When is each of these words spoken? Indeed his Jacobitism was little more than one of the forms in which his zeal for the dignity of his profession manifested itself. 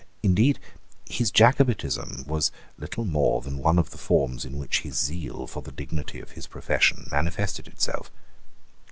Indeed 0.23 0.57
his 1.07 1.29
Jacobitism 1.29 2.23
was 2.25 2.51
little 2.75 3.05
more 3.05 3.39
than 3.43 3.59
one 3.59 3.77
of 3.77 3.91
the 3.91 3.99
forms 3.99 4.45
in 4.45 4.57
which 4.57 4.79
his 4.79 4.95
zeal 4.97 5.45
for 5.45 5.61
the 5.61 5.71
dignity 5.71 6.19
of 6.19 6.31
his 6.31 6.47
profession 6.47 7.07
manifested 7.11 7.67
itself. 7.67 8.09